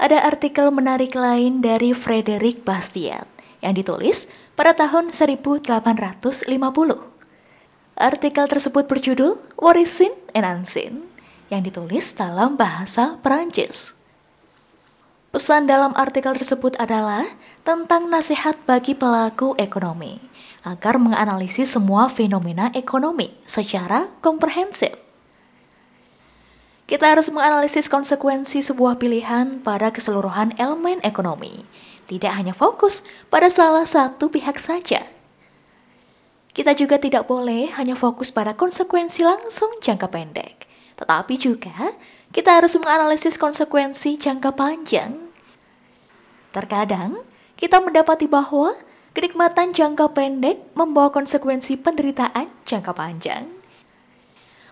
ada 0.00 0.24
artikel 0.24 0.72
menarik 0.72 1.12
lain 1.12 1.60
dari 1.60 1.92
Frederick 1.92 2.64
Bastiat 2.64 3.28
yang 3.60 3.76
ditulis 3.76 4.32
pada 4.56 4.72
tahun 4.72 5.12
1850. 5.12 6.48
Artikel 8.00 8.44
tersebut 8.48 8.88
berjudul 8.88 9.36
What 9.60 9.76
is 9.76 9.92
Sin 9.92 10.16
and 10.32 10.48
Unseen 10.48 11.04
yang 11.52 11.60
ditulis 11.60 12.16
dalam 12.16 12.56
bahasa 12.56 13.20
Perancis. 13.20 13.92
Pesan 15.30 15.68
dalam 15.68 15.92
artikel 15.94 16.32
tersebut 16.32 16.80
adalah 16.80 17.28
tentang 17.60 18.08
nasihat 18.08 18.56
bagi 18.64 18.96
pelaku 18.96 19.52
ekonomi 19.60 20.16
agar 20.64 20.96
menganalisis 20.96 21.76
semua 21.76 22.08
fenomena 22.08 22.72
ekonomi 22.72 23.36
secara 23.44 24.08
komprehensif. 24.24 25.09
Kita 26.90 27.06
harus 27.06 27.30
menganalisis 27.30 27.86
konsekuensi 27.86 28.66
sebuah 28.66 28.98
pilihan 28.98 29.62
pada 29.62 29.94
keseluruhan 29.94 30.58
elemen 30.58 30.98
ekonomi, 31.06 31.62
tidak 32.10 32.34
hanya 32.34 32.50
fokus 32.50 33.06
pada 33.30 33.46
salah 33.46 33.86
satu 33.86 34.26
pihak 34.26 34.58
saja. 34.58 35.06
Kita 36.50 36.74
juga 36.74 36.98
tidak 36.98 37.30
boleh 37.30 37.70
hanya 37.78 37.94
fokus 37.94 38.34
pada 38.34 38.58
konsekuensi 38.58 39.22
langsung 39.22 39.70
jangka 39.78 40.10
pendek, 40.10 40.66
tetapi 40.98 41.38
juga 41.38 41.94
kita 42.34 42.58
harus 42.58 42.74
menganalisis 42.74 43.38
konsekuensi 43.38 44.18
jangka 44.18 44.50
panjang. 44.58 45.14
Terkadang, 46.50 47.22
kita 47.54 47.78
mendapati 47.78 48.26
bahwa 48.26 48.74
kenikmatan 49.14 49.70
jangka 49.70 50.10
pendek 50.10 50.74
membawa 50.74 51.14
konsekuensi 51.14 51.78
penderitaan 51.78 52.50
jangka 52.66 52.98
panjang. 52.98 53.59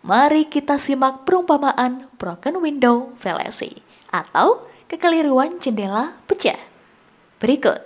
Mari 0.00 0.48
kita 0.48 0.80
simak 0.80 1.28
perumpamaan 1.28 2.08
broken 2.16 2.64
window 2.64 3.12
fallacy 3.20 3.84
atau 4.08 4.64
kekeliruan 4.88 5.60
jendela 5.60 6.16
pecah. 6.24 6.56
Berikut. 7.36 7.84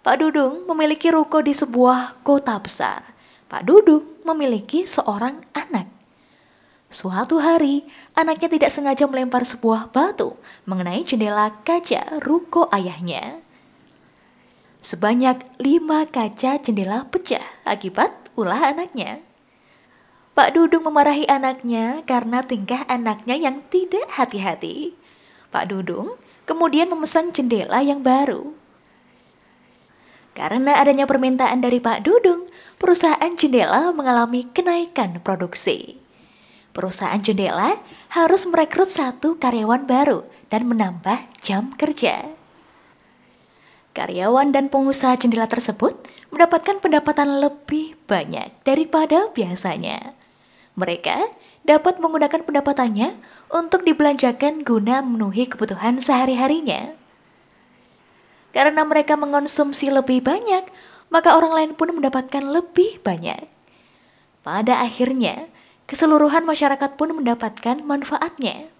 Pak 0.00 0.16
Dudung 0.20 0.64
memiliki 0.68 1.12
ruko 1.12 1.44
di 1.44 1.52
sebuah 1.52 2.20
kota 2.24 2.56
besar. 2.60 3.12
Pak 3.48 3.64
Dudung 3.64 4.04
memiliki 4.24 4.88
seorang 4.88 5.44
anak. 5.52 5.88
Suatu 6.88 7.40
hari, 7.40 7.84
anaknya 8.16 8.48
tidak 8.48 8.70
sengaja 8.72 9.04
melempar 9.04 9.44
sebuah 9.44 9.92
batu 9.92 10.36
mengenai 10.64 11.04
jendela 11.04 11.52
kaca 11.64 12.20
ruko 12.24 12.68
ayahnya. 12.72 13.40
Sebanyak 14.84 15.60
lima 15.60 16.04
kaca 16.08 16.60
jendela 16.60 17.08
pecah 17.08 17.44
akibat 17.64 18.12
ulah 18.36 18.72
anaknya. 18.72 19.24
Pak 20.34 20.50
Dudung 20.50 20.90
memarahi 20.90 21.30
anaknya 21.30 22.02
karena 22.10 22.42
tingkah 22.42 22.82
anaknya 22.90 23.38
yang 23.38 23.62
tidak 23.70 24.10
hati-hati. 24.10 24.98
Pak 25.54 25.70
Dudung 25.70 26.18
kemudian 26.42 26.90
memesan 26.90 27.30
jendela 27.30 27.78
yang 27.86 28.02
baru. 28.02 28.50
Karena 30.34 30.82
adanya 30.82 31.06
permintaan 31.06 31.62
dari 31.62 31.78
Pak 31.78 32.02
Dudung, 32.02 32.50
perusahaan 32.82 33.30
jendela 33.38 33.94
mengalami 33.94 34.50
kenaikan 34.50 35.22
produksi. 35.22 36.02
Perusahaan 36.74 37.22
jendela 37.22 37.78
harus 38.10 38.42
merekrut 38.50 38.90
satu 38.90 39.38
karyawan 39.38 39.86
baru 39.86 40.26
dan 40.50 40.66
menambah 40.66 41.30
jam 41.46 41.70
kerja. 41.78 42.34
Karyawan 43.94 44.50
dan 44.50 44.66
pengusaha 44.66 45.14
jendela 45.14 45.46
tersebut 45.46 45.94
mendapatkan 46.34 46.82
pendapatan 46.82 47.38
lebih 47.38 47.94
banyak 48.10 48.50
daripada 48.66 49.30
biasanya. 49.30 50.23
Mereka 50.74 51.30
dapat 51.62 52.02
menggunakan 52.02 52.42
pendapatannya 52.42 53.14
untuk 53.54 53.86
dibelanjakan 53.86 54.66
guna 54.66 55.00
memenuhi 55.06 55.46
kebutuhan 55.46 56.02
sehari-harinya. 56.02 56.98
Karena 58.50 58.82
mereka 58.82 59.14
mengonsumsi 59.14 59.90
lebih 59.90 60.22
banyak, 60.22 60.66
maka 61.10 61.34
orang 61.38 61.54
lain 61.54 61.72
pun 61.78 61.94
mendapatkan 61.94 62.42
lebih 62.42 62.98
banyak. 63.02 63.46
Pada 64.42 64.82
akhirnya, 64.82 65.46
keseluruhan 65.86 66.42
masyarakat 66.42 66.98
pun 66.98 67.14
mendapatkan 67.14 67.82
manfaatnya. 67.82 68.70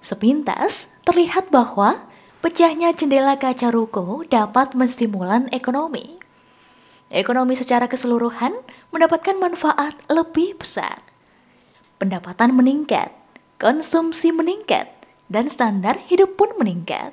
Sepintas, 0.00 0.88
terlihat 1.04 1.52
bahwa 1.52 2.08
pecahnya 2.40 2.96
jendela 2.96 3.36
kaca 3.36 3.68
ruko 3.68 4.24
dapat 4.28 4.72
menstimulan 4.72 5.50
ekonomi 5.52 6.18
ekonomi 7.12 7.56
secara 7.56 7.88
keseluruhan 7.88 8.52
mendapatkan 8.92 9.36
manfaat 9.36 9.96
lebih 10.08 10.56
besar. 10.56 11.00
Pendapatan 11.98 12.54
meningkat, 12.54 13.10
konsumsi 13.58 14.30
meningkat, 14.30 14.88
dan 15.28 15.50
standar 15.50 16.00
hidup 16.08 16.38
pun 16.38 16.54
meningkat. 16.56 17.12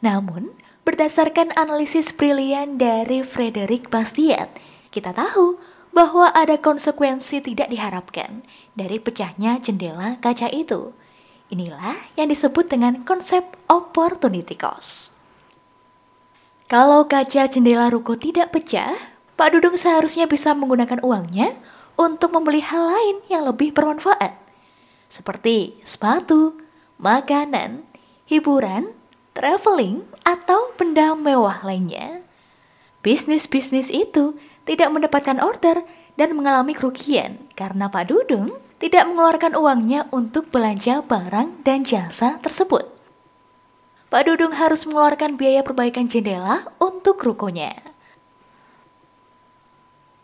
Namun, 0.00 0.56
berdasarkan 0.82 1.52
analisis 1.54 2.10
brilian 2.10 2.80
dari 2.80 3.20
Frederick 3.20 3.92
Bastiat, 3.92 4.50
kita 4.90 5.12
tahu 5.12 5.60
bahwa 5.90 6.30
ada 6.32 6.56
konsekuensi 6.56 7.42
tidak 7.42 7.68
diharapkan 7.68 8.42
dari 8.74 8.96
pecahnya 9.02 9.58
jendela 9.60 10.16
kaca 10.22 10.48
itu. 10.50 10.94
Inilah 11.50 11.98
yang 12.14 12.30
disebut 12.30 12.70
dengan 12.70 13.02
konsep 13.02 13.42
opportunity 13.66 14.54
cost. 14.54 15.19
Kalau 16.70 17.10
kaca 17.10 17.50
jendela 17.50 17.90
ruko 17.90 18.14
tidak 18.14 18.54
pecah, 18.54 18.94
Pak 19.34 19.58
Dudung 19.58 19.74
seharusnya 19.74 20.30
bisa 20.30 20.54
menggunakan 20.54 21.02
uangnya 21.02 21.58
untuk 21.98 22.30
membeli 22.30 22.62
hal 22.62 22.94
lain 22.94 23.16
yang 23.26 23.42
lebih 23.42 23.74
bermanfaat, 23.74 24.38
seperti 25.10 25.82
sepatu, 25.82 26.62
makanan, 27.02 27.82
hiburan, 28.30 28.94
traveling, 29.34 30.06
atau 30.22 30.70
benda 30.78 31.18
mewah 31.18 31.58
lainnya. 31.66 32.22
Bisnis-bisnis 33.02 33.90
itu 33.90 34.38
tidak 34.62 34.94
mendapatkan 34.94 35.42
order 35.42 35.82
dan 36.14 36.38
mengalami 36.38 36.78
kerugian 36.78 37.50
karena 37.58 37.90
Pak 37.90 38.14
Dudung 38.14 38.54
tidak 38.78 39.10
mengeluarkan 39.10 39.58
uangnya 39.58 40.06
untuk 40.14 40.54
belanja 40.54 41.02
barang 41.02 41.66
dan 41.66 41.82
jasa 41.82 42.38
tersebut. 42.38 42.99
Pak 44.10 44.26
Dudung 44.26 44.50
harus 44.58 44.82
mengeluarkan 44.90 45.38
biaya 45.38 45.62
perbaikan 45.62 46.10
jendela 46.10 46.66
untuk 46.82 47.22
rukonya. 47.22 47.78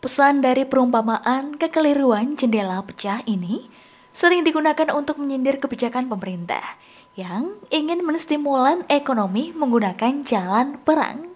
Pesan 0.03 0.43
dari 0.43 0.67
perumpamaan 0.67 1.55
kekeliruan 1.55 2.35
jendela 2.35 2.83
pecah 2.83 3.23
ini 3.23 3.71
sering 4.11 4.43
digunakan 4.43 4.91
untuk 4.91 5.23
menyindir 5.23 5.63
kebijakan 5.63 6.11
pemerintah 6.11 6.75
yang 7.15 7.55
ingin 7.71 8.03
menstimulan 8.03 8.83
ekonomi 8.91 9.55
menggunakan 9.55 10.19
jalan 10.27 10.75
perang. 10.83 11.31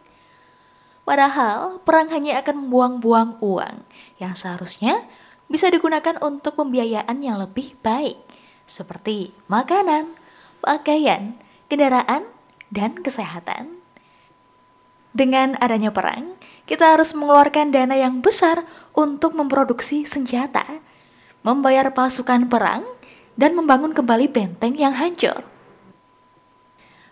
Padahal 1.07 1.79
perang 1.87 2.11
hanya 2.11 2.43
akan 2.43 2.67
membuang-buang 2.67 3.39
uang 3.39 3.87
yang 4.19 4.35
seharusnya 4.35 5.07
bisa 5.47 5.71
digunakan 5.71 6.19
untuk 6.19 6.59
pembiayaan 6.59 7.15
yang 7.23 7.39
lebih 7.39 7.79
baik, 7.79 8.19
seperti 8.67 9.31
makanan, 9.47 10.19
pakaian, 10.59 11.39
kendaraan, 11.71 12.27
dan 12.71 12.97
kesehatan. 12.97 13.77
Dengan 15.11 15.59
adanya 15.59 15.91
perang, 15.91 16.39
kita 16.63 16.95
harus 16.95 17.11
mengeluarkan 17.11 17.75
dana 17.75 17.99
yang 17.99 18.23
besar 18.23 18.63
untuk 18.95 19.35
memproduksi 19.35 20.07
senjata, 20.07 20.79
membayar 21.43 21.91
pasukan 21.91 22.47
perang, 22.47 22.87
dan 23.35 23.59
membangun 23.59 23.91
kembali 23.91 24.31
benteng 24.31 24.79
yang 24.79 24.95
hancur. 24.95 25.43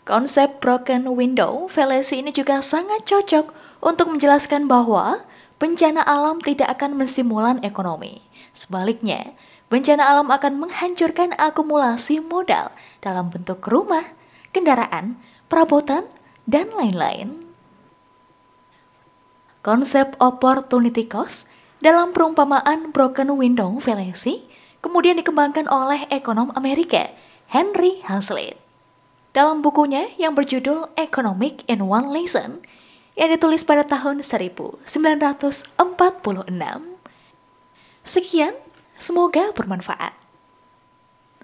Konsep 0.07 0.63
broken 0.63 1.11
window 1.13 1.69
fallacy 1.69 2.23
ini 2.23 2.33
juga 2.33 2.63
sangat 2.65 3.05
cocok 3.05 3.51
untuk 3.83 4.09
menjelaskan 4.09 4.65
bahwa 4.65 5.21
bencana 5.61 6.01
alam 6.01 6.41
tidak 6.41 6.71
akan 6.79 6.97
menstimulan 6.97 7.59
ekonomi. 7.61 8.23
Sebaliknya, 8.55 9.37
bencana 9.69 10.01
alam 10.01 10.33
akan 10.33 10.65
menghancurkan 10.65 11.37
akumulasi 11.37 12.23
modal 12.25 12.73
dalam 13.05 13.29
bentuk 13.29 13.61
rumah, 13.69 14.15
kendaraan, 14.49 15.19
perabotan, 15.49 16.05
dan 16.45 16.69
lain-lain. 16.73 17.49
Konsep 19.65 20.15
opportunity 20.23 21.03
cost 21.03 21.51
dalam 21.83 22.15
perumpamaan 22.15 22.95
broken 22.95 23.35
window 23.35 23.77
fallacy 23.83 24.47
kemudian 24.79 25.19
dikembangkan 25.19 25.67
oleh 25.67 26.07
ekonom 26.07 26.55
Amerika 26.55 27.11
Henry 27.51 27.99
Hazlitt. 28.07 28.55
Dalam 29.35 29.61
bukunya 29.61 30.09
yang 30.17 30.33
berjudul 30.33 30.89
Economic 30.97 31.61
in 31.69 31.85
One 31.85 32.09
Lesson 32.09 32.65
yang 33.13 33.29
ditulis 33.29 33.61
pada 33.61 33.85
tahun 33.85 34.25
1946. 34.25 34.87
Sekian, 38.07 38.55
semoga 38.97 39.51
bermanfaat. 39.53 40.18